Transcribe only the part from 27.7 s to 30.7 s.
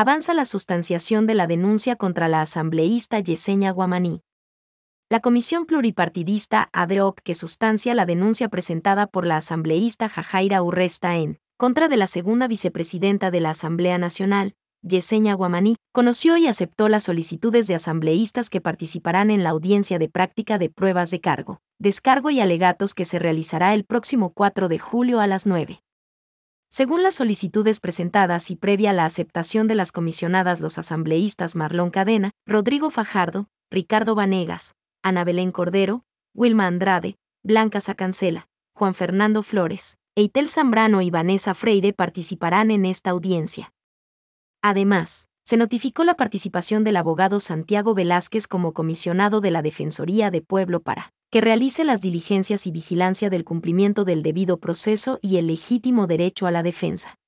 presentadas y previa la aceptación de las comisionadas